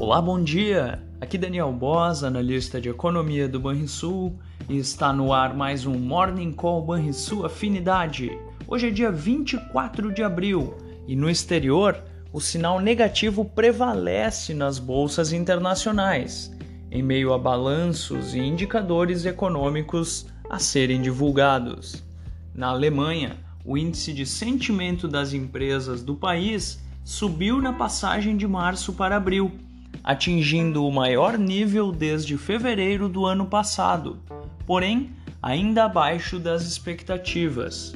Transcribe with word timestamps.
Olá, 0.00 0.18
bom 0.18 0.42
dia! 0.42 0.98
Aqui 1.20 1.36
Daniel 1.36 1.70
Boss, 1.70 2.24
analista 2.24 2.80
de 2.80 2.88
economia 2.88 3.46
do 3.46 3.60
Banrisul, 3.60 4.34
e 4.66 4.78
está 4.78 5.12
no 5.12 5.30
ar 5.30 5.54
mais 5.54 5.84
um 5.84 5.92
Morning 5.92 6.52
Call 6.52 6.86
Banrisul 6.86 7.44
Afinidade. 7.44 8.30
Hoje 8.66 8.88
é 8.88 8.90
dia 8.90 9.12
24 9.12 10.10
de 10.10 10.22
abril 10.22 10.74
e 11.06 11.14
no 11.14 11.28
exterior 11.28 12.02
o 12.32 12.40
sinal 12.40 12.80
negativo 12.80 13.44
prevalece 13.44 14.54
nas 14.54 14.78
bolsas 14.78 15.34
internacionais, 15.34 16.50
em 16.90 17.02
meio 17.02 17.34
a 17.34 17.38
balanços 17.38 18.34
e 18.34 18.38
indicadores 18.38 19.26
econômicos 19.26 20.26
a 20.48 20.58
serem 20.58 21.02
divulgados. 21.02 22.02
Na 22.54 22.68
Alemanha, 22.68 23.36
o 23.66 23.76
índice 23.76 24.14
de 24.14 24.24
sentimento 24.24 25.06
das 25.06 25.34
empresas 25.34 26.02
do 26.02 26.14
país 26.14 26.80
subiu 27.04 27.60
na 27.60 27.74
passagem 27.74 28.34
de 28.34 28.48
março 28.48 28.94
para 28.94 29.18
abril, 29.18 29.52
atingindo 30.02 30.86
o 30.86 30.92
maior 30.92 31.38
nível 31.38 31.92
desde 31.92 32.36
fevereiro 32.36 33.08
do 33.08 33.26
ano 33.26 33.46
passado, 33.46 34.18
porém 34.66 35.10
ainda 35.42 35.84
abaixo 35.84 36.38
das 36.38 36.62
expectativas. 36.62 37.94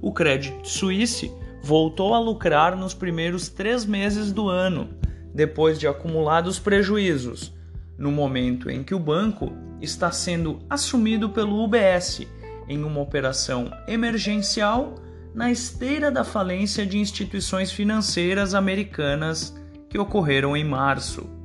O 0.00 0.12
crédito 0.12 0.68
suíço 0.68 1.36
voltou 1.62 2.14
a 2.14 2.20
lucrar 2.20 2.76
nos 2.76 2.94
primeiros 2.94 3.48
três 3.48 3.84
meses 3.84 4.32
do 4.32 4.48
ano, 4.48 4.88
depois 5.34 5.78
de 5.78 5.86
acumulados 5.86 6.58
prejuízos, 6.58 7.52
no 7.98 8.10
momento 8.10 8.70
em 8.70 8.82
que 8.82 8.94
o 8.94 8.98
banco 8.98 9.52
está 9.80 10.10
sendo 10.10 10.60
assumido 10.70 11.28
pelo 11.30 11.62
UBS 11.62 12.26
em 12.68 12.82
uma 12.84 13.00
operação 13.00 13.70
emergencial 13.86 14.94
na 15.34 15.50
esteira 15.50 16.10
da 16.10 16.24
falência 16.24 16.86
de 16.86 16.98
instituições 16.98 17.70
financeiras 17.72 18.54
americanas 18.54 19.54
que 19.88 19.98
ocorreram 19.98 20.56
em 20.56 20.64
março. 20.64 21.37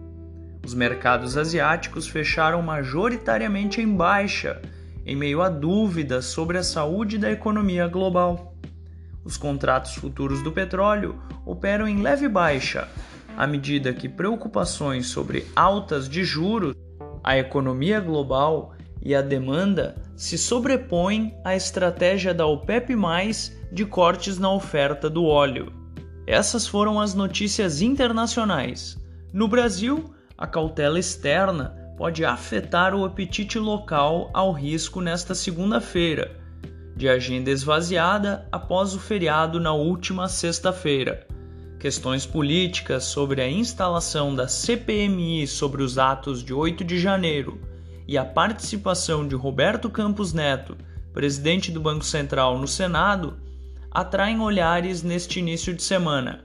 Os 0.65 0.73
mercados 0.73 1.37
asiáticos 1.37 2.07
fecharam 2.07 2.61
majoritariamente 2.61 3.81
em 3.81 3.95
baixa, 3.95 4.61
em 5.05 5.15
meio 5.15 5.41
a 5.41 5.49
dúvidas 5.49 6.25
sobre 6.25 6.57
a 6.57 6.63
saúde 6.63 7.17
da 7.17 7.29
economia 7.29 7.87
global. 7.87 8.55
Os 9.25 9.35
contratos 9.35 9.95
futuros 9.95 10.41
do 10.41 10.51
petróleo 10.51 11.19
operam 11.45 11.87
em 11.87 12.01
leve 12.01 12.29
baixa, 12.29 12.87
à 13.37 13.45
medida 13.45 13.93
que 13.93 14.07
preocupações 14.07 15.07
sobre 15.07 15.45
altas 15.55 16.07
de 16.07 16.23
juros, 16.23 16.75
a 17.23 17.37
economia 17.37 17.99
global 17.99 18.73
e 19.01 19.13
a 19.13 19.21
demanda 19.21 19.95
se 20.15 20.37
sobrepõem 20.37 21.35
à 21.43 21.55
estratégia 21.55 22.33
da 22.33 22.45
OPEP+, 22.45 22.95
de 23.71 23.85
cortes 23.85 24.37
na 24.37 24.51
oferta 24.51 25.09
do 25.09 25.25
óleo. 25.25 25.73
Essas 26.25 26.65
foram 26.65 27.01
as 27.01 27.13
notícias 27.13 27.81
internacionais. 27.81 28.97
No 29.33 29.47
Brasil, 29.47 30.12
a 30.37 30.47
cautela 30.47 30.99
externa 30.99 31.75
pode 31.97 32.25
afetar 32.25 32.95
o 32.95 33.05
apetite 33.05 33.59
local 33.59 34.29
ao 34.33 34.51
risco 34.51 34.99
nesta 34.99 35.35
segunda-feira, 35.35 36.39
de 36.95 37.07
agenda 37.07 37.49
esvaziada 37.49 38.47
após 38.51 38.93
o 38.93 38.99
feriado 38.99 39.59
na 39.59 39.73
última 39.73 40.27
sexta-feira. 40.27 41.27
Questões 41.79 42.25
políticas 42.25 43.03
sobre 43.03 43.41
a 43.41 43.49
instalação 43.49 44.33
da 44.33 44.47
CPMI 44.47 45.45
sobre 45.47 45.83
os 45.83 45.97
atos 45.97 46.43
de 46.43 46.53
8 46.53 46.83
de 46.83 46.99
janeiro 46.99 47.59
e 48.07 48.17
a 48.17 48.25
participação 48.25 49.27
de 49.27 49.35
Roberto 49.35 49.89
Campos 49.89 50.33
Neto, 50.33 50.77
presidente 51.13 51.71
do 51.71 51.79
Banco 51.79 52.05
Central, 52.05 52.57
no 52.57 52.67
Senado, 52.67 53.37
atraem 53.91 54.39
olhares 54.39 55.03
neste 55.03 55.39
início 55.39 55.73
de 55.73 55.83
semana. 55.83 56.43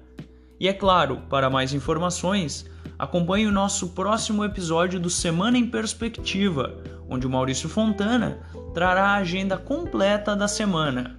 E 0.60 0.68
é 0.68 0.72
claro, 0.72 1.22
para 1.30 1.48
mais 1.48 1.72
informações, 1.72 2.68
acompanhe 2.98 3.46
o 3.46 3.52
nosso 3.52 3.90
próximo 3.90 4.44
episódio 4.44 4.98
do 4.98 5.08
Semana 5.08 5.56
em 5.56 5.66
Perspectiva, 5.66 6.74
onde 7.08 7.24
o 7.26 7.30
Maurício 7.30 7.68
Fontana 7.68 8.40
trará 8.74 9.10
a 9.10 9.16
agenda 9.16 9.56
completa 9.56 10.34
da 10.34 10.48
semana. 10.48 11.16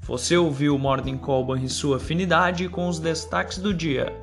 Você 0.02 0.36
ouviu 0.38 0.76
o 0.76 0.80
Morning 0.80 1.18
Call 1.18 1.58
e 1.58 1.70
sua 1.70 1.98
afinidade 1.98 2.70
com 2.70 2.88
os 2.88 3.00
destaques 3.00 3.58
do 3.58 3.74
dia. 3.74 4.23